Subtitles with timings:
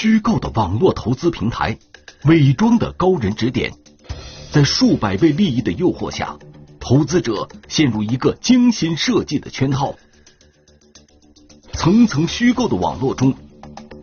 [0.00, 1.76] 虚构的网络投资平台，
[2.26, 3.72] 伪装的高人指点，
[4.52, 6.38] 在数百倍利益的诱惑下，
[6.78, 9.96] 投资者陷入一个精心设计的圈套。
[11.72, 13.34] 层层虚构的网络中，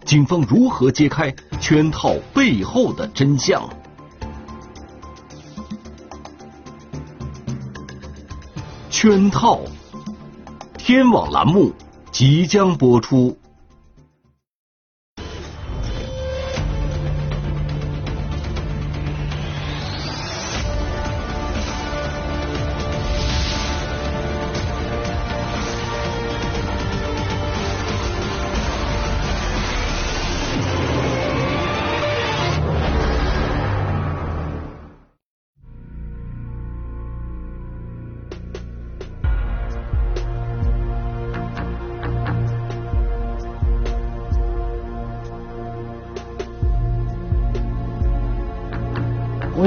[0.04, 3.64] 警方如何揭开圈套背后的真相？
[8.90, 9.62] 圈套，
[10.78, 11.72] 天网栏目
[12.12, 13.38] 即将播出。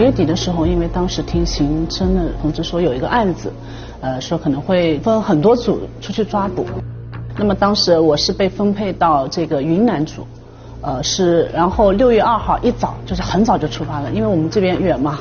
[0.09, 3.53] 月底的时候，因为当时听刑侦的同志说有一个案子，
[4.01, 6.65] 呃，说可能会分很多组出去抓捕。
[7.37, 10.27] 那么当时我是被分配到这个云南组，
[10.81, 15.19] 呃，是然后六月二号一早就是很早就出发了，因为我们这边远嘛。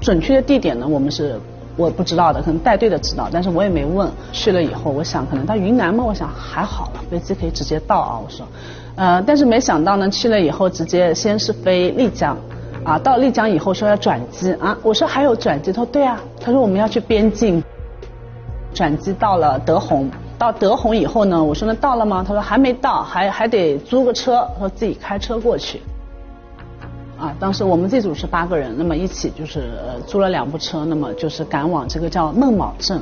[0.00, 1.38] 准确的地点呢，我们是
[1.76, 4.10] 我不知道的，可能带队的知道，但是我也没问。
[4.32, 8.44] 去了以后，我想可能到云南嘛，我想还好了，飞机可以直接到啊，我说，
[8.96, 12.36] 呃，但是没想到呢，去了以后直接先是飞丽江。
[12.84, 17.62] 啊，到丽江以后说要转机啊，我说还有转机，他说对啊，他说我们要去边境，
[18.72, 22.24] 转机到了德宏，到德宏以后呢，我说那到了吗？
[22.26, 25.82] 他说还没到，还还得租个车，说自己开车过去。
[27.18, 29.70] 啊，当时我们这组是八个人，那么一起就是
[30.06, 32.98] 租了两部车，那么就是赶往这个叫孟卯镇。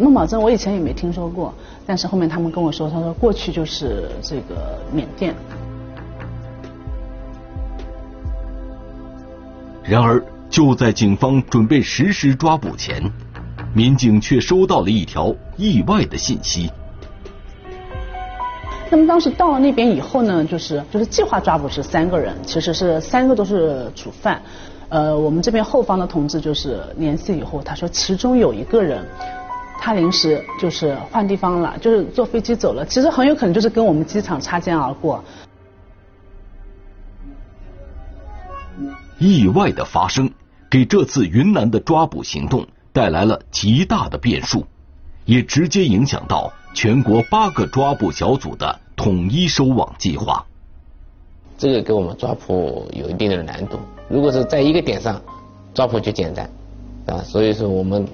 [0.00, 1.52] 孟卯镇我以前也没听说过，
[1.84, 5.34] 但是后面他们跟我说，他说过去就是这个缅甸。
[9.84, 13.02] 然而，就在警方准备实施抓捕前，
[13.74, 16.70] 民警却收到了一条意外的信息。
[18.88, 24.40] 那么当时到了那边以后呢，就是就是计划抓捕是三个人，其实是三个都是主犯。
[24.88, 29.04] 呃，我们这边后方的同志就是联系以后，他说其中有一个人，
[29.80, 35.24] 他临时就是换地方了，就是坐飞机走了，其实很有可能就是跟我们机场擦肩而过。
[39.22, 40.28] 意外的发生，
[40.68, 44.66] 给这次云南的抓捕行动带来了极大的变数，
[45.24, 50.44] 也直接影响到全国八个抓捕小组的统一收网计划。
[51.56, 53.78] 这个给我们抓捕有一定的难度。
[54.08, 55.22] 如果是在一个点上
[55.72, 56.50] 抓捕就简单，
[57.06, 58.04] 啊，所以说我们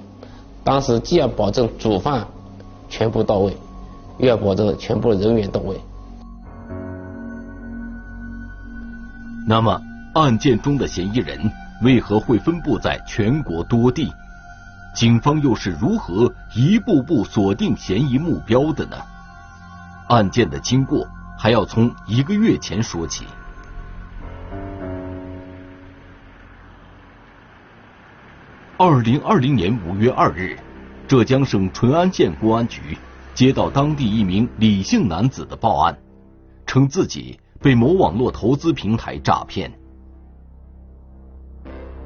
[0.63, 2.27] 当时既要保证主犯
[2.87, 3.57] 全部到位，
[4.19, 5.75] 又要保证全部人员到位。
[9.47, 9.88] 那么。
[10.13, 11.39] 案件中的嫌疑人
[11.83, 14.11] 为何会分布在全国多地？
[14.95, 18.97] 警方又是如何一步步锁定嫌疑目标的呢？
[20.07, 23.25] 案件的经过还要从一个月前说起。
[28.77, 30.57] 二零二零年五月二日，
[31.07, 32.97] 浙江省淳安县公安局
[33.35, 35.95] 接到当地一名李姓男子的报案，
[36.65, 39.71] 称自己被某网络投资平台诈骗。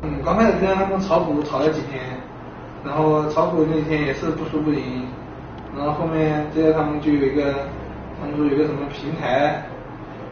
[0.05, 2.03] 嗯，刚开始跟他们炒股炒了几天，
[2.83, 5.07] 然后炒股那天也是不输不赢，
[5.77, 7.53] 然后后面接着他们就有一个，
[8.19, 9.63] 他们说有个什么平台，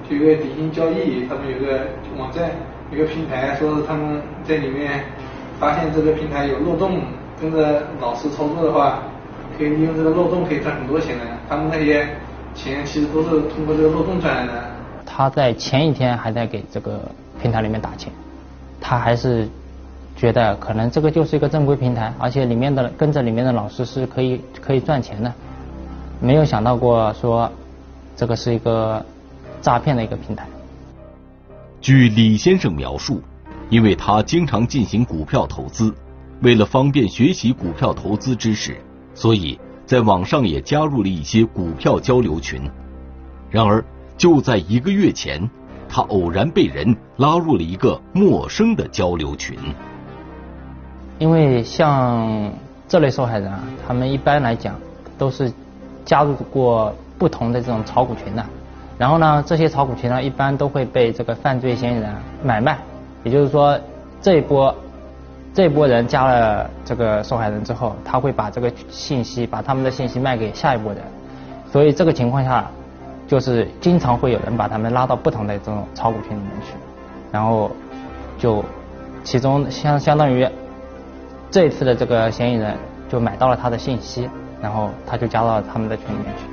[0.10, 1.88] 就有个底薪交易，他们有个
[2.18, 2.52] 网站，
[2.92, 5.06] 有个平台，说是他们在里面
[5.58, 7.00] 发现这个平台有漏洞，
[7.40, 9.00] 跟着老师操作的话，
[9.58, 11.24] 可以利用这个漏洞可以赚很多钱的。
[11.48, 12.06] 他们那些
[12.54, 14.64] 钱其实都是通过这个漏洞赚来的。
[15.06, 17.10] 他在前一天还在给这个
[17.42, 18.12] 平台里面打钱，
[18.82, 19.48] 他还是。
[20.16, 25.34] 觉得可能这个就是一个正规平台，而且里面的跟着里面的老师是可以可以赚钱的，
[26.20, 27.52] 没有想到过说
[28.16, 29.04] 这个是一个
[29.62, 30.46] 诈骗的一个平台。
[31.80, 33.20] 据李先生描述，
[33.70, 35.92] 因为他经常进行股票投资，
[36.42, 38.78] 为了方便学习股票投资知识，
[39.16, 42.62] 所以在网上也加入了一些股票交流群。
[43.50, 43.84] 然而
[44.16, 45.50] 就在一个月前，
[45.90, 49.58] 他偶然被人拉入了一个陌生的交流群。
[51.22, 52.52] 因为像
[52.88, 54.74] 这类受害人啊，他们一般来讲
[55.20, 55.54] 都是
[56.04, 58.44] 加入过不同的这种炒股群的，
[58.98, 62.12] 然后呢，这些炒股群呢，一般都会被这个犯罪嫌疑人
[62.44, 62.76] 买卖，
[63.24, 63.80] 也就是说，
[64.20, 64.76] 这一波
[65.54, 71.04] 这一波人加了这个受害人之后，他会把这个信息，把他们的信息卖给下一波人，
[71.72, 72.66] 所以这个情况下，
[73.28, 76.74] 就是经常会有人把他们拉到不同的这种炒股群里面去，
[77.32, 77.70] 然后
[78.40, 78.66] 就
[79.24, 80.50] 其中相相当于
[81.52, 82.78] 这一次的这个嫌疑人
[83.10, 84.30] 就买到了他的信息，
[84.62, 86.44] 然后他就加到了他们的群里面去。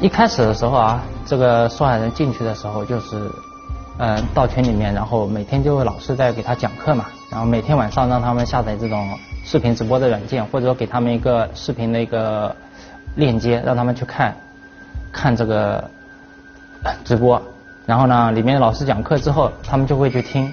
[0.00, 3.30] 一开始的时候啊，这个受害人进去的时候就是，
[3.98, 9.06] 嗯，到群里面，然后每天就老师在给他讲课嘛，然后每天晚上让他们下载这种
[9.44, 12.56] 视频直播的软件，或者说给他们一个视频的一个
[13.16, 14.34] 链接，让他们去看，
[15.12, 15.90] 看这个
[17.04, 17.42] 直播，
[17.84, 20.50] 然后呢，里面老师讲课之后，他们就会去听。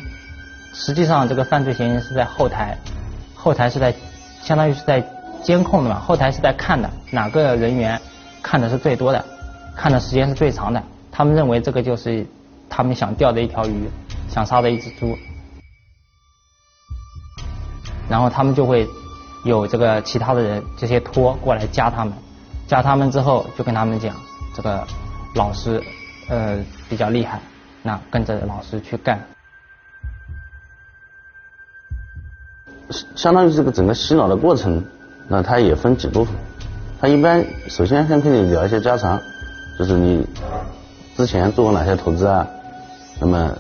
[0.78, 2.78] 实际上，这个犯罪嫌疑人是在后台，
[3.34, 3.96] 后台是在
[4.42, 5.02] 相当于是在
[5.42, 8.00] 监控的嘛，后台是在看的，哪个人员
[8.44, 9.24] 看的是最多的。
[9.74, 12.26] 看的时间是最长的，他们认为这个就是
[12.70, 13.90] 他们想钓的一条鱼，
[14.30, 15.18] 想杀的一只猪，
[18.10, 18.88] 然后他们就会
[19.44, 22.14] 有这个其他的人这些托过来加他们，
[22.68, 24.16] 加他们之后就跟他们讲
[24.54, 24.86] 这个
[25.36, 25.82] 老师
[26.30, 26.58] 呃
[26.90, 27.40] 比较厉害，
[27.82, 29.35] 那跟着老师去干。
[33.16, 34.84] 相当于这个整个洗脑的过程，
[35.28, 36.34] 那它也分几部分，
[37.00, 39.22] 他一般首先先跟你聊一些家常。
[39.78, 40.26] 就是你
[41.18, 42.48] 之前做过哪些投资啊？
[43.20, 43.52] 那么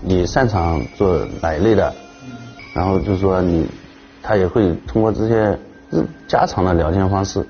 [0.00, 1.92] 你擅长做哪一类的？
[2.74, 3.66] 然后就是说你，
[4.22, 5.58] 他也会通过这些
[6.28, 7.44] 家常的聊天方式，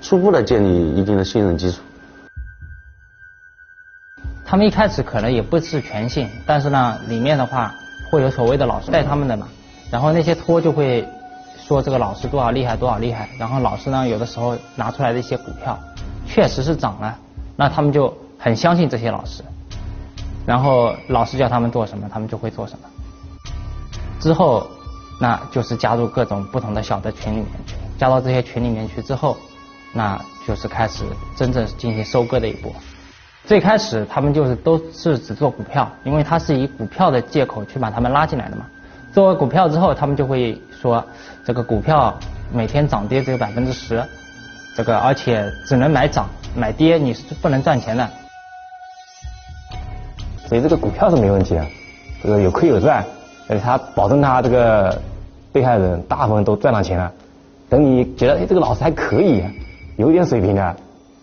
[0.00, 1.78] 初步的建立一定的信任基础。
[4.44, 7.72] 他们一开始可能也不是全信，但是呢，里面的话
[8.10, 9.46] 会有所谓的老师带他们的嘛，
[9.92, 11.06] 然后那些托就会
[11.58, 15.78] 说这个老师多少厉害多少厉害，然后老师呢有的时候拿出来的一些股票
[16.26, 17.18] 确实是涨了。
[17.56, 19.44] 那他们就很相信这些老师，
[20.46, 22.88] 然后老师叫他们做什么，他们就会做什么。
[24.18, 24.66] 之后，
[25.20, 27.48] 那就是加入各种不同的小的群里面，
[27.98, 29.36] 加到这些群里面去之后，
[29.92, 31.04] 那就是开始
[31.36, 32.74] 真正进行收割的一步。
[33.44, 38.64] 最开始他们就是都是只做股票，因为他是以股票的借口去把他们拉进来的嘛。
[39.12, 41.04] 做完股票之后，他们就会说，
[41.44, 42.18] 这个股票
[42.52, 44.02] 每天涨跌只有百分之十，
[44.76, 46.28] 这个而且只能买涨。
[46.54, 48.10] 买跌你是不能赚钱的，
[50.46, 51.66] 所以这个股票是没问题的，
[52.22, 53.02] 这个有亏有赚，
[53.48, 55.00] 而且他保证他这个
[55.50, 57.10] 被害人大部分都赚到钱了。
[57.70, 59.42] 等你觉得哎这个老师还可以，
[59.96, 60.76] 有点水平的，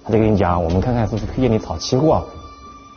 [0.04, 2.26] 他就跟你讲，我们看看是不是推荐你炒期货。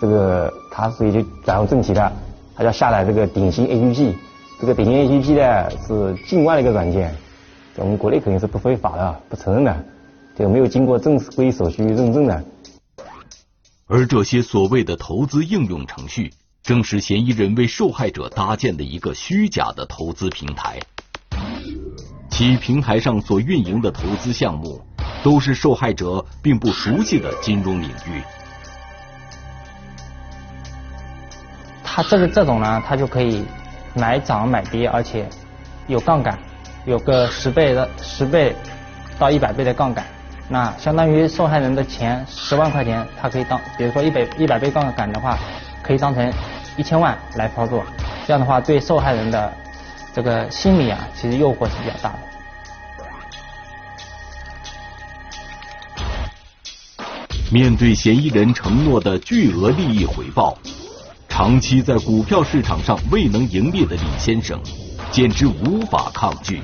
[0.01, 2.11] 这个他所以就转入正题的，
[2.57, 4.17] 他要下载这个鼎新 A P P，
[4.63, 7.13] 这个鼎新 A P P 呢是境外的一个软件，
[7.75, 9.85] 在我们国内肯定是不非法的，不承认的。
[10.37, 12.45] 就没有经过正规手续认证的。
[13.89, 16.33] 而这些所谓的投资应用程序，
[16.63, 20.79] 正是嫌疑人为受害者搭建的一个虚假的投资平台。
[22.31, 24.81] 其平台上所运营的投资项目，
[25.25, 28.23] 都是受害者并不熟悉的金融领域。
[31.83, 33.45] 他这个这种呢，他就可以
[33.95, 35.29] 买涨买跌，而且
[35.87, 36.39] 有杠杆，
[36.85, 38.55] 有个十倍的十倍
[39.19, 40.05] 到一百倍的杠杆。
[40.49, 45.39] 那相当于受害人的钱十万块钱，他可以当，比如说一百一百倍杠杆的话，
[45.83, 46.33] 可以当成
[46.77, 47.85] 一千万来操作。
[48.27, 49.53] 这样的话，对受害人的
[50.15, 52.19] 这个心理啊，其实诱惑是比较大的。
[57.51, 60.57] 面对嫌疑人承诺的巨额利益回报，
[61.33, 64.61] 长期在股票市场上未能盈利的李先生，
[65.11, 66.61] 简直无法抗拒。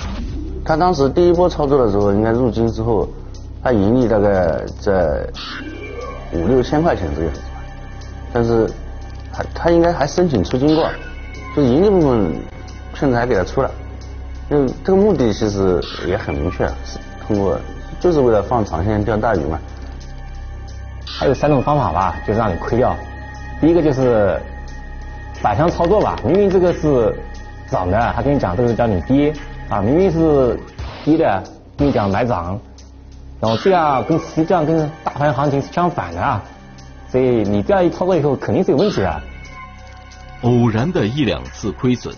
[0.63, 3.09] 他当时第一波操作的时候，应该入金之后。
[3.61, 5.27] 他盈利大概在
[6.33, 7.41] 五六千块钱这个样子，
[8.33, 8.71] 但是
[9.33, 10.89] 他他应该还申请出金过，
[11.57, 12.37] 就是盈利部分
[12.95, 13.71] 骗子还给他出了，
[14.51, 17.59] 因为这个目的其实也很明确，是通过
[18.01, 19.59] 就是为了放长线钓大鱼嘛。
[21.05, 22.95] 还有三种方法吧，就是让你亏掉。
[23.61, 24.41] 第一个就是
[25.49, 27.19] 反向操作吧，明明这个是
[27.71, 29.33] 涨的，他跟你讲这个是叫你跌
[29.71, 30.61] 啊，明明是
[31.07, 31.43] 跌的，
[31.75, 32.61] 跟你讲买涨。
[33.41, 36.45] 然后这样跟实际上跟大盘行情是相反的啊，
[37.09, 39.23] 所以你这样一操作以后肯定是有问题的。
[40.43, 42.15] 偶然的一两次亏损，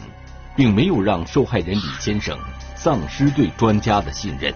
[0.56, 2.36] 并没有让受害人李先生
[2.74, 4.52] 丧失对专家的信任，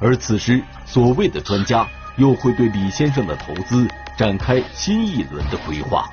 [0.00, 6.08] 而此时所谓的专家又会对李先生的投资展开新一轮的规划。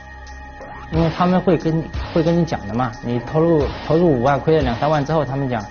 [0.93, 1.83] 因为他们会跟
[2.13, 5.63] 会跟你讲的嘛，你投入投入五万亏了两三万之后，他们讲。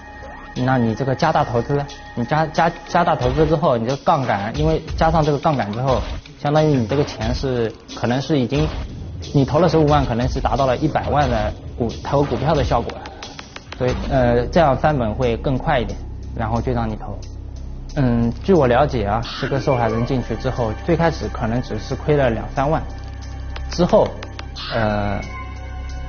[0.55, 1.83] 那你这个加大投资，
[2.15, 5.99] 你加加加大投资之后，你这个杠杆，因为加上这个杠杆之后，
[6.39, 8.69] 相当于你这个钱是可能是已经，
[9.33, 12.93] 你投了十五万，可能是达到了一百万的股投股票的效果，
[13.79, 15.99] 所以呃这样翻本会更快一点，
[16.37, 17.17] 然后就让你投。
[17.97, 22.83] 嗯，据我了解啊，这个受害人进去之后，最开始可能只是亏了两三万，
[23.71, 24.07] 之后，
[24.73, 25.21] 呃，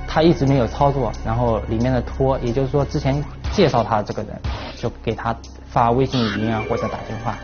[0.07, 4.39] 他一直没有操作，然后里面的托，也就是说之前介绍他这个人，
[4.77, 5.35] 就给他
[5.69, 7.37] 发微信语音啊或者打电话，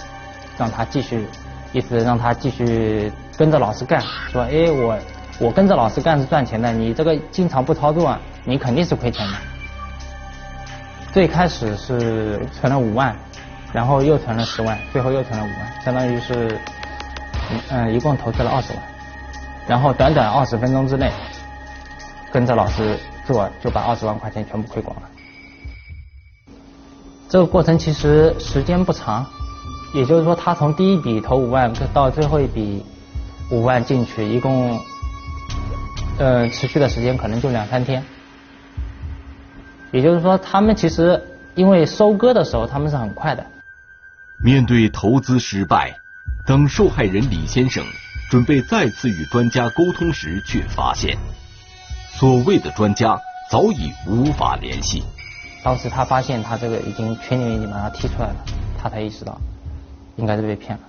[0.58, 1.28] 让他继续，
[1.74, 4.02] 意思让他继续跟着老师干，
[4.32, 4.98] 说，哎，我
[5.40, 9.34] 我跟着老师干是赚钱的，你这个经常不操作，你肯定是亏钱的。
[11.12, 13.16] 最开始是存了五万。
[13.72, 16.60] 然后又存了十万，最后又存了五万，相当于是，
[17.70, 18.82] 嗯，一共投资了二十万。
[19.70, 21.14] 然后短短二十分钟之内，
[22.32, 22.98] 跟着老师
[23.28, 25.04] 做，就把二十万块钱全部亏光了。
[27.30, 29.24] 这个过程其实时间不长，
[29.94, 32.84] 也就是说，他从第一笔投五万到最后一笔
[33.52, 34.80] 五万进去，一共，
[36.18, 38.04] 呃，持续的时间可能就两三天。
[39.92, 41.24] 也就是说，他们其实
[41.54, 43.46] 因为收割的时候他们是很快的。
[44.44, 45.96] 面对投资失败，
[46.48, 47.86] 当受害人李先生
[48.30, 51.18] 准备再次与专家沟通时，却发现
[52.12, 53.20] 所谓的专家
[53.50, 55.04] 早已无法联系。
[55.64, 58.36] 当时他发现他这个已经群里面已经把他踢出来了，
[58.80, 59.36] 他才意识到
[60.16, 60.84] 应该是被骗了。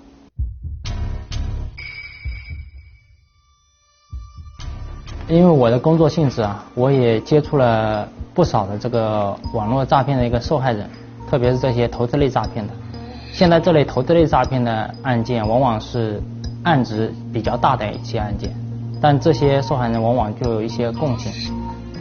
[5.26, 10.90] 因为我的工作性质啊，我也接触了不少的这个网络诈骗的一个受害人，
[11.30, 12.74] 特别是这些投资类诈骗的。
[13.32, 16.22] 现在这类投资类诈骗的案件，往往是
[16.62, 18.54] 案值比较大的一些案件，
[19.00, 21.32] 但这些受害人往往就有一些共性，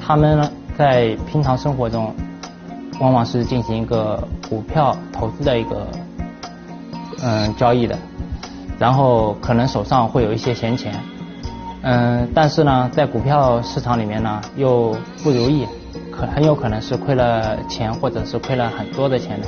[0.06, 2.14] 他们呢在平常生活中，
[3.00, 5.88] 往往是进行一个股票投资的一个
[7.24, 7.98] 嗯交易的，
[8.78, 10.94] 然后可能手上会有一些闲钱，
[11.82, 15.66] 嗯，但是呢在股票市场里面呢又不如意，
[16.12, 19.48] 可很有可能是亏了钱，或者是亏了很多的钱的。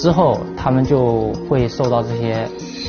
[0.00, 2.48] 之后，他们就会受到这些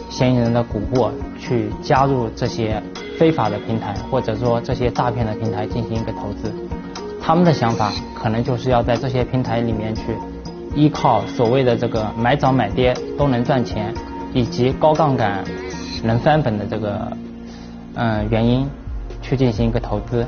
[0.09, 2.81] 嫌疑人的蛊惑，去加入这些
[3.17, 6.49] 非法的平台，或者说这些诈骗的平台进行一个投资。
[7.21, 10.01] 他们的想法可能就是要在这些平台里面去
[10.73, 13.93] 依靠所谓的这个买涨买跌都能赚钱，
[14.33, 15.43] 以及高杠杆
[16.03, 17.11] 能翻本的这个
[17.95, 18.65] 嗯原因
[19.21, 20.25] 去进行一个投资。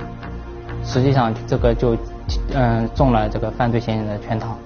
[0.84, 1.96] 实际上，这个就
[2.54, 4.58] 嗯中了这个犯罪嫌疑人的圈套。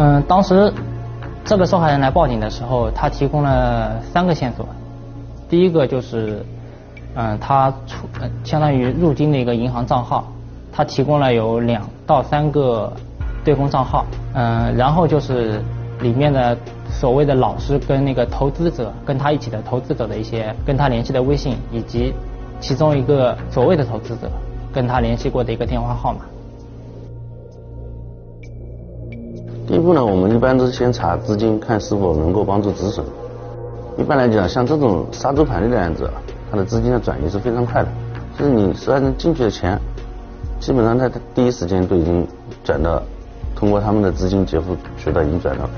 [0.00, 0.72] 嗯，当时
[1.44, 4.64] 这个受害人来报警的时候，他提供了三个线索。
[5.48, 6.46] 第一个就是，
[7.16, 8.06] 嗯，他出
[8.44, 10.24] 相当于入金的一个银行账号，
[10.72, 12.92] 他提供了有两到三个
[13.44, 14.06] 对公账号。
[14.34, 15.60] 嗯，然后就是
[16.00, 16.56] 里面的
[16.88, 22.14] 所谓的老师跟那个投资者跟他一起的投资者的一些跟他联系的微信，以及
[22.60, 24.30] 其中一个所谓的投资者
[24.72, 26.20] 跟他联系过的一个电话号码。
[29.68, 33.04] 第一步呢，我们一般都是先查资金，看是否能够帮助止损。
[33.98, 36.10] 一般来讲，像这种杀猪盘类的案子，
[36.50, 37.88] 它的资金的转移是非常快的，
[38.38, 39.78] 就是你受害人进去的钱，
[40.58, 42.26] 基本上在第一时间都已经
[42.64, 43.02] 转到，
[43.54, 45.68] 通过他们的资金结付渠道已经转到。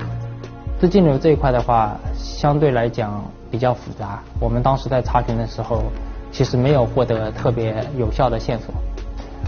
[0.79, 3.21] 资金流这一块的话，相对来讲
[3.51, 4.23] 比较复杂。
[4.39, 5.83] 我们当时在查询的时候，
[6.31, 8.73] 其实没有获得特别有效的线索。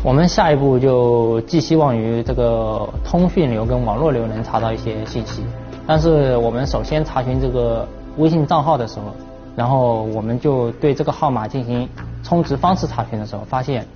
[0.03, 5.41] 我们下一步就寄希望于这个通讯流跟网络流能查到一些信息，
[5.87, 9.15] 但是我们首先查询这个微信账号的时候，
[9.55, 11.87] 然后我们就对这个号码进行
[12.21, 13.87] 充值方式查询的时候，发现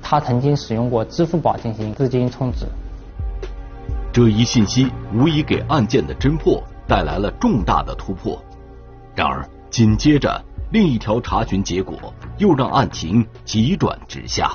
[0.00, 2.64] 他曾经使用过支付宝进行资金充值。
[4.12, 8.40] 这一信息无疑给案件的侦破带来了重大的突破。
[9.16, 10.40] 然而，紧接着
[10.70, 11.96] 另一条查询结果
[12.38, 14.52] 又让案情急转直下。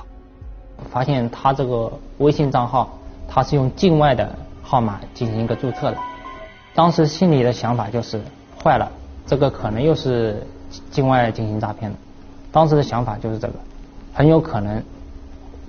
[0.92, 5.98] 发现他这个微信账号，他是用境外的号码进行一个注册的。
[6.74, 8.22] 当时心里的想法就是，
[8.62, 8.92] 坏了，
[9.26, 10.46] 这个可能又是
[10.92, 11.98] 境外进行诈骗的。
[12.52, 13.54] 当时的想法就是这个，
[14.14, 14.84] 很有可能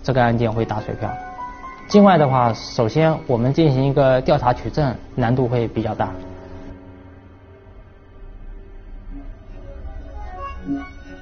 [0.03, 1.11] 这个案件会打水漂。
[1.89, 6.13] 境外的话，首先我们进行一个调查取证难度会比较大。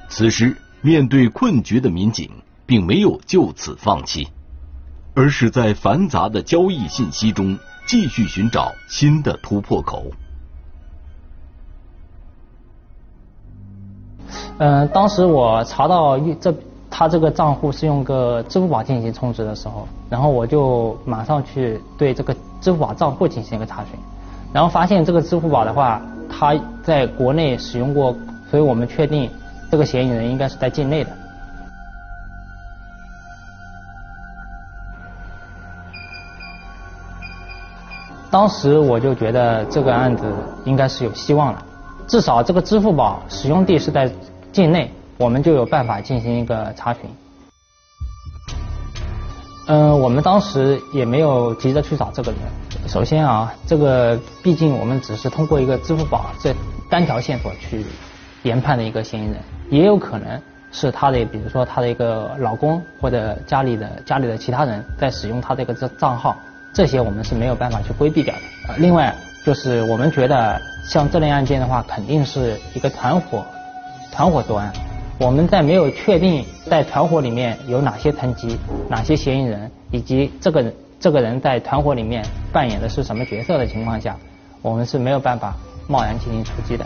[0.09, 2.31] 此时面对困局的民警。
[2.65, 4.27] 并没有就此放弃，
[5.13, 7.57] 而是在繁杂的交易信息中
[7.87, 10.05] 继续寻找新的突破口。
[14.57, 16.53] 嗯，当时我查到这
[16.89, 23.99] 他这个账户是用个支付宝进行充值的时候，然后我就马上去对这个支付宝账户进行一个查询，
[24.53, 28.15] 然后发现这个支付宝的话，他在国内使用过，
[28.49, 29.29] 所以我们确定
[29.69, 31.11] 这个嫌疑人应该是在境内的。
[38.35, 40.25] 当时我就觉得这个案子
[40.65, 41.65] 应该是有希望了，
[42.05, 44.11] 至少这个支付宝使用地是在
[44.51, 47.03] 境内，我们就有办法进行一个查询。
[49.67, 52.41] 嗯，我们当时也没有急着去找这个人。
[52.89, 56.53] 首先啊，这个毕竟我们只是通过一个支付宝这
[56.89, 57.85] 单条线索去
[58.43, 59.37] 研判的一个嫌疑人，
[59.69, 60.41] 也有可能
[60.73, 66.35] 是他的，比如说他的一个老公或者家里的家里的其他人在使用他这个账账号，
[66.75, 68.41] 这些我们是没有办法去规避掉的。
[68.67, 69.15] 呃另外，
[69.45, 73.45] 就是我们觉得像这类案件的话，肯定是一个团伙
[74.11, 74.73] 团伙作案。
[75.17, 84.17] 我们在没有确定在团伙里面有哪些层级、哪些嫌疑人，以及这个这个人在团伙里面扮演的是什么角色的情况下，
[84.61, 85.55] 我们是没有办法
[85.87, 86.85] 贸然进行出击的。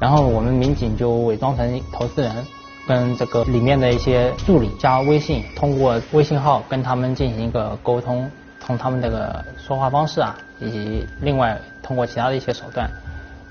[0.00, 2.46] 然后我们民警就伪装成投资人，
[2.88, 8.30] 跟这个里面的一些助理加微信，通过微信号跟他们进行一个沟通，
[8.60, 12.90] 从他们这个说话方式啊，以及另外通过其他的一些手段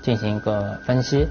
[0.02, 1.28] 进行一个分析。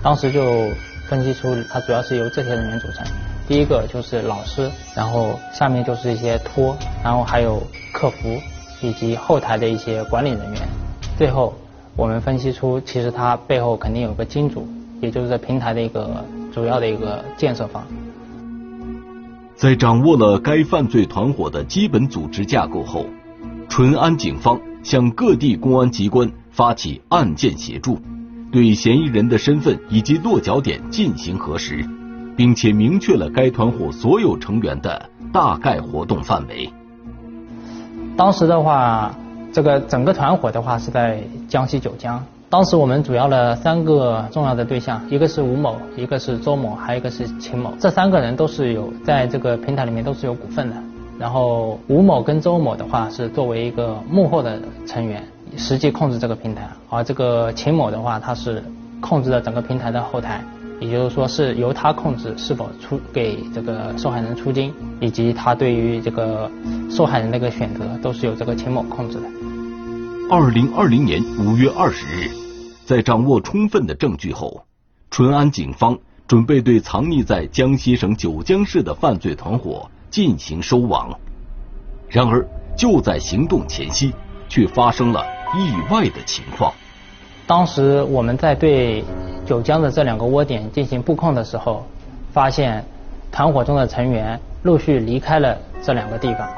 [0.00, 0.70] 当时就
[1.08, 3.04] 分析出，它主要是由这些人员组成。
[3.48, 7.60] 第一个就是老师，然后下面就是一些托，然后还有
[7.92, 8.40] 客服
[8.80, 10.62] 以及后台的一些管理人员。
[11.18, 11.52] 最后
[11.96, 14.68] 我们分析出，其实它背后肯定有个金主，
[15.00, 17.84] 也就是这平台的一个主要的一个建设方。
[19.56, 23.06] 在掌握了该犯罪团伙的基本组织架构后，
[23.68, 27.98] 淳安警方向各地公安机关发起案件协助。
[28.50, 31.88] 对嫌疑人的身份以及落脚点进行核实，
[32.36, 36.70] 并且明确了该团伙所有成员的大概活动范围。
[38.14, 39.14] 当时的话，
[39.54, 42.22] 这个整个团伙的话是在江西九江。
[42.52, 47.72] 当时我们主要的三个重要的对象，一个是吴某，一个是周某，还有一个是秦某。
[47.80, 50.76] 这三个人都是有在这个平台里面都是有股份的。
[51.18, 55.26] 然后吴某跟周某的话是作为一个幕后的成员。
[55.56, 58.62] 实际控制这个平台，而这个秦某的话，他是
[59.00, 60.44] 控制了整个平台的后台，
[60.78, 66.50] 也就是说是由他控制是否出给这个受害人出金，以及他对于这个
[66.90, 69.22] 受害人的一个选择，都是由这个秦某控制的。
[70.30, 72.30] 二零二零年五月二十日，
[72.84, 74.64] 在掌握充分的证据后，
[75.10, 81.18] 淳安警方准备对藏匿在江西省九江市的犯罪团伙进行收网。
[82.08, 84.12] 然而，就在行动前夕，
[84.48, 85.24] 却发生了。
[85.54, 86.72] 意外的情况。
[87.46, 89.04] 当时我们在对
[89.44, 91.84] 九江的这两个窝点进行布控的时候，
[92.32, 92.82] 发现
[93.30, 96.48] 团伙中的成员陆续离开了这两个地方。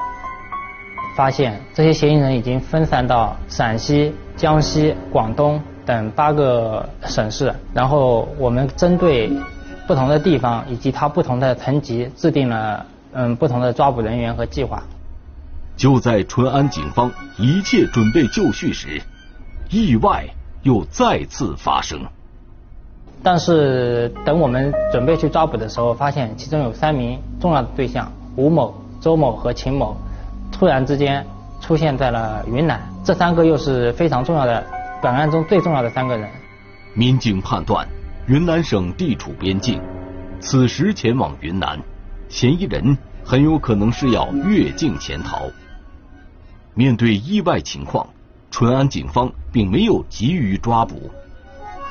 [1.16, 7.54] 发现这些嫌疑人已经分散到陕西、江西、广东等八个省市。
[7.72, 9.30] 然后我们针对
[9.86, 14.82] 不同的地方以及它不同的层级，制定了嗯不同的抓捕人员和计划。
[15.76, 19.02] 就在淳安警方一切准备就绪时，
[19.70, 20.24] 意外
[20.62, 22.00] 又再次发生。
[23.22, 29.96] 但是等我们准备去抓捕的时候，发现其中有三名重要的对象吴某、周某和秦某，
[30.52, 31.26] 突然之间
[31.60, 32.80] 出现在了云南。
[33.02, 34.64] 这三个又是非常重要的
[35.04, 36.26] 本案中最重要的三个人。
[36.94, 37.86] 民警判断，
[38.26, 39.78] 云南省地处边境，
[40.40, 41.78] 此时前往云南，
[42.30, 45.42] 嫌疑人很有可能是要越境潜逃。
[46.72, 48.08] 面对意外情况，
[48.50, 51.10] 淳安警方并没有急于抓捕，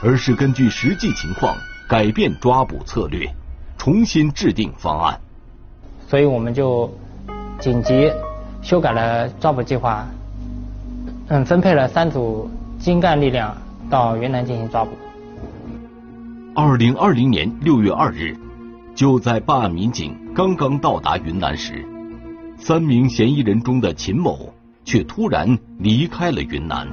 [0.01, 1.55] 而是根据实际情况
[1.87, 3.31] 改变抓捕策略，
[3.77, 5.21] 重新制定方案。
[6.07, 6.91] 所以我们就
[7.59, 8.11] 紧急
[8.63, 10.03] 修改了抓捕计划，
[11.27, 12.49] 嗯，分配了三组
[12.83, 13.55] 精干力量
[13.89, 14.91] 到云南进行抓捕。
[16.53, 18.35] 二零二零年六月二日，
[18.93, 21.85] 就在办案民警刚刚到达云南时，
[22.57, 24.53] 三名嫌疑人中的秦某。
[24.85, 26.85] 却突然离开了云南。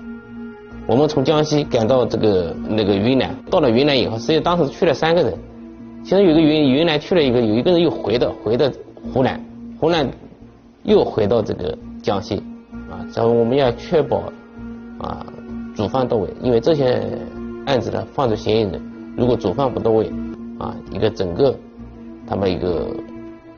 [0.86, 5.36] 我们从江西赶到这个那个云南，到了云南以后，实际当时去了三个人，
[6.04, 8.70] 其中有个云云南去了一个，有一个人又回到回到
[9.12, 9.44] 湖南，
[9.80, 10.08] 湖南
[10.84, 12.36] 又回到这个江西，
[12.88, 14.22] 啊，然后我们要确保
[15.00, 15.26] 啊
[15.74, 17.00] 主犯到位，因为这些
[17.66, 18.82] 案子的犯罪嫌疑人，
[19.16, 20.12] 如果主犯不到位，
[20.58, 21.56] 啊，一个整个
[22.26, 22.88] 他们一个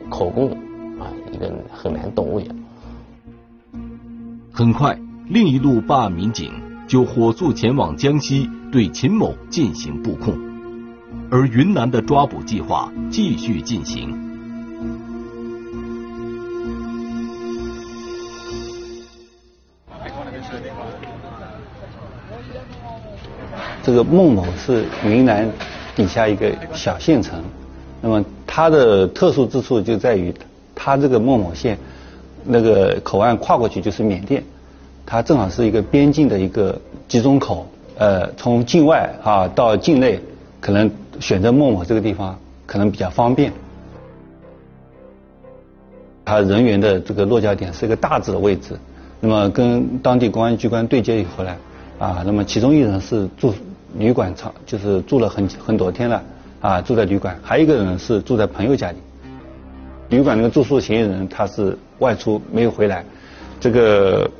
[0.08, 0.50] 口供
[1.00, 2.46] 啊，一个很难到位。
[4.52, 4.98] 很快，
[5.28, 6.52] 另一路办案民警
[6.86, 10.38] 就火速前往江西，对秦某进行布控，
[11.30, 14.31] 而云南的抓捕计划继续进行。
[23.82, 25.50] 这个孟某是云南
[25.94, 27.42] 底下一个小县城，
[28.00, 30.34] 那么它的特殊之处就在于，
[30.74, 31.78] 它这个孟某县。
[32.44, 34.42] 那个口岸跨过去就是缅甸，
[35.06, 37.66] 它正好是一个边境的一个集中口。
[37.96, 40.18] 呃，从境外啊到境内，
[40.60, 40.90] 可能
[41.20, 43.52] 选择孟某这个地方可能比较方便。
[46.24, 48.76] 他人员的这个落脚点是一个大致的位置，
[49.20, 51.56] 那么跟当地公安机关对接以后呢，
[52.00, 53.54] 啊，那么其中一人是住
[53.98, 56.22] 旅馆长，就是住了很很多天了，
[56.60, 58.98] 啊，住在旅馆，还有一个人是住在朋友家里。
[60.08, 63.04] 旅馆那个住宿嫌疑人他是外出没有回来，
[63.60, 64.30] 这个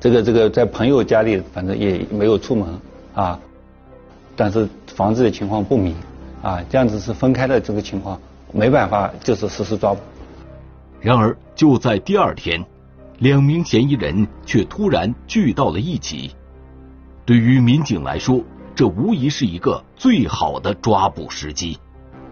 [0.00, 2.68] 这个这个在朋友家里反正也没有出门
[3.14, 3.38] 啊，
[4.36, 5.94] 但是房子的情况不明
[6.42, 8.20] 啊，这样子是分开的这个情况，
[8.52, 10.00] 没办法就是实施抓捕。
[11.00, 12.64] 然而就在第二天，
[13.18, 16.30] 两名嫌疑人却突然聚到了一起，
[17.26, 18.38] 对于民警来说，
[18.74, 21.78] 这无疑是一个最好的抓捕时机。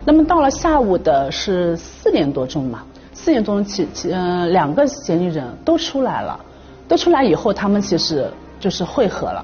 [0.05, 6.39] 那么到了下午的是四点多钟嘛，四点钟起起，呃，两个嫌疑人都出来了，
[6.87, 9.43] 都出来以后，他们其实就是汇合了，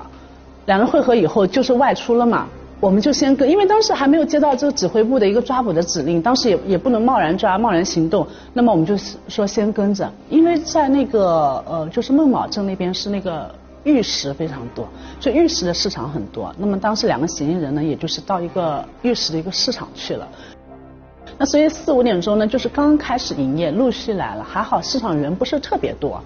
[0.66, 2.46] 两人汇合以后就是外出了嘛，
[2.78, 8.94] 我们就先跟，因为当时还没有接到这个指挥部的一个抓捕的指令，当时也也不能贸然抓、贸然行动，那么我们就
[9.28, 13.50] 说先跟着，因为在那个呃，就是孟卯镇那边是那个。
[13.84, 14.86] 玉石非常多，
[15.20, 16.54] 就玉石的市场很多。
[16.58, 20.28] 那么当时两个嫌疑人呢，也就是到一个玉石的一个市场去了。
[21.38, 26.20] 那所以四五点钟呢，就是刚开始营业，陆续来了，还好市场人不是特别多。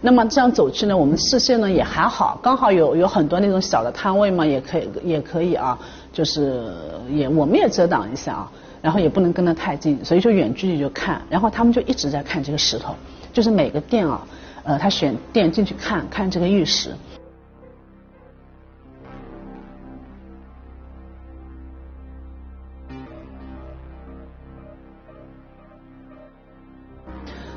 [0.00, 5.78] 那么这样走去呢，我们视线呢也还好，刚好有有很多那种小的摊位嘛，也可以也可以啊，
[6.12, 6.72] 就是
[7.10, 12.94] 也我们也遮挡一下啊，然后也不能跟得太近，所以就远距离就看，然后他们就一直在看这个石头，
[13.32, 14.26] 就是每个店啊。
[14.64, 16.90] 呃，他选店进去看看这个玉石，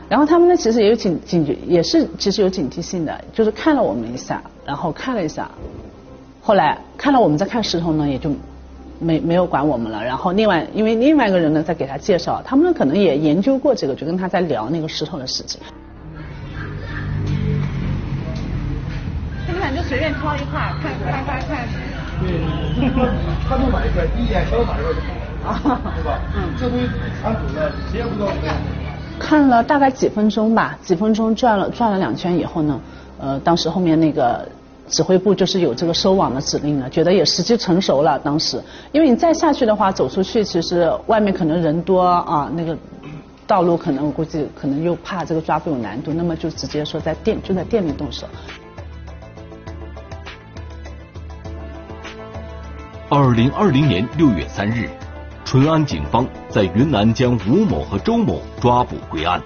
[0.10, 5.50] 然后他们呢，其实也有警警觉，也是其实有警惕性的，就是看了我们一下，然后看了一下，
[6.42, 8.32] 后来看了我们在看石头呢，也就
[9.00, 10.04] 没没有管我们了。
[10.04, 15.62] 然后另外，因为另外一个人呢在给他介绍，他们可能也研究过这个，就跟他在聊那个石头的事情。
[19.76, 21.68] 就随便挑一块，看看看看。
[22.20, 22.26] 对，
[23.48, 25.00] 他就买一块，第一眼挑买一块就
[25.44, 26.20] 好了，对吧？
[26.36, 26.86] 嗯，这东西
[27.22, 28.28] 藏久了，谁也不知道。
[29.20, 32.80] 看了大概几分钟吧，几分钟转了转了两圈以后呢，
[33.20, 34.48] 呃，当时后面那个
[34.88, 38.20] 指挥部就是有这个收网的指令了，觉得也时机成熟了。
[38.20, 42.78] 当时，因为你再下去的话，走出去其实外面可能人多啊，那个
[43.46, 48.28] 道路可能我估计可能又怕这个抓捕有难度，那么就直接说在店就在店里动手。
[53.10, 54.90] 二零二零年六月三日，
[55.46, 59.42] 淳安警方在云南将吴某和周某抓捕归案。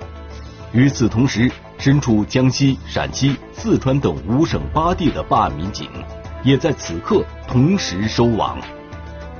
[0.71, 1.47] 与此同时，
[1.77, 5.87] 身处江西、陕西、四川等五省八地的办案民警，
[6.43, 8.57] 也在此刻同时收网，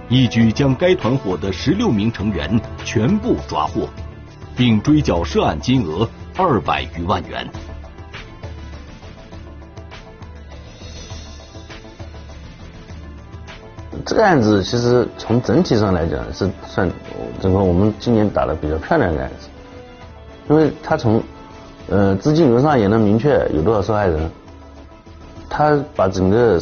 [0.07, 3.89] 一举将该团伙的十六名成员全部抓获，
[4.55, 6.07] 并追缴涉案金额
[6.37, 7.49] 二百余万元。
[14.05, 16.89] 这个案子其实从整体上来讲是算
[17.41, 19.47] 整个我们今年打的比较漂亮的案子，
[20.49, 21.21] 因为他从
[21.89, 24.29] 呃资金流上也能明确有多少受害人，
[25.49, 26.61] 他把整个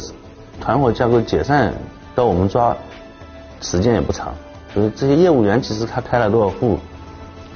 [0.60, 1.72] 团伙架构解散
[2.14, 2.76] 到我们抓
[3.60, 4.34] 时间也不长，
[4.74, 6.78] 所以这些业务员其实他开了多少户，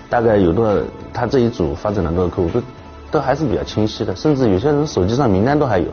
[0.08, 0.80] 大概有多少，
[1.12, 2.62] 他这一组发展了多少客户都
[3.10, 5.86] 都还是比较清晰的，甚至有些人手机上名单都还有，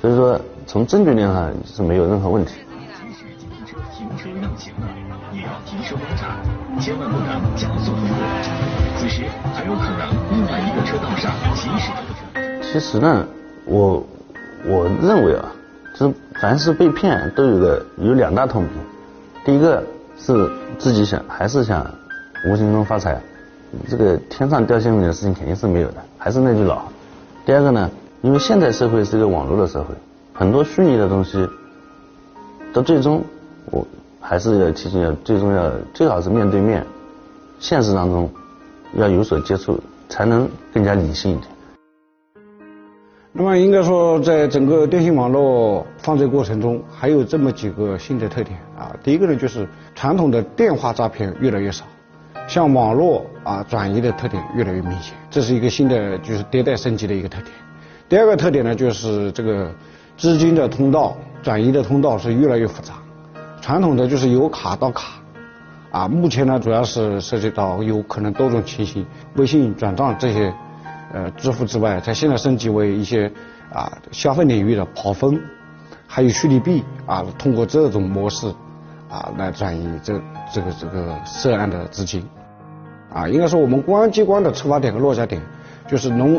[0.00, 2.54] 所以说从证据链上是没有任何问题。
[4.58, 4.88] 行了，
[5.32, 6.36] 也要停车观察
[6.80, 8.16] 千万不能加速通过，
[8.98, 13.24] 此时还有可能另外一个车道上行驶的其实呢，
[13.64, 14.04] 我
[14.66, 15.46] 我认为啊，
[15.94, 18.72] 就是凡是被骗都有个有两大通病，
[19.44, 19.82] 第一个
[20.18, 21.86] 是自己想还是想
[22.50, 23.18] 无形中发财，
[23.88, 26.82] 这个天上掉馅饼的事情肯定是没有的，还是那句老。
[27.46, 27.88] 第二个呢，
[28.22, 29.94] 因为现在社会是一个网络的社会，
[30.34, 31.48] 很多虚拟的东西，
[32.72, 33.22] 到最终
[33.70, 33.86] 我。
[34.28, 36.84] 还是要提醒要最重要，最好是面对面，
[37.58, 38.30] 现实当中
[38.92, 41.46] 要有所接触，才能更加理性一点。
[43.32, 48.94] 那么应该说，在整个电信网络犯罪过程中，还有这么几个新的特点啊。
[49.02, 51.86] 第一个呢，就是传统的电话诈骗越来越少，
[52.46, 57.50] 向网络啊转移的特点越来越明显，这是一个新的就是迭代升级的一个特点。
[58.10, 59.72] 第二个特点呢，就是这个
[60.18, 62.92] 资金的通道转移的通道是越来越复杂。
[63.60, 65.20] 传统的就是由卡到卡，
[65.90, 69.04] 啊，目前呢主要是涉及到有可能多种情形，
[69.36, 70.52] 微信转账这些
[71.12, 73.30] 呃支付之外，它现在升级为一些
[73.72, 75.40] 啊消费领域的跑分，
[76.06, 78.48] 还有虚拟币啊，通过这种模式
[79.08, 80.20] 啊来转移这
[80.52, 82.26] 这个这个涉案的资金。
[83.12, 85.40] 啊，应该说我们公安机关的出发点和落脚点，
[85.86, 86.36] 就是能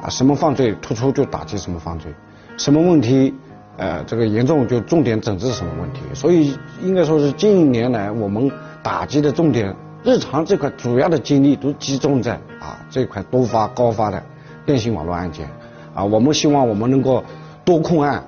[0.00, 2.14] 啊什么犯罪突出就打击什么犯罪，
[2.56, 3.34] 什么问题
[3.76, 6.00] 呃这个严重就重点整治什么问题。
[6.14, 8.50] 所以应该说是近年来我们
[8.82, 14.22] 打击的重点，日常这块主要的精力都集中在啊这块多发高发的
[14.66, 15.48] 电信网络案件。
[15.94, 17.22] 啊，我们希望我们能够
[17.64, 18.24] 多控案、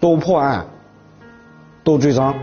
[0.00, 0.66] 多破案、
[1.82, 2.34] 多追赃。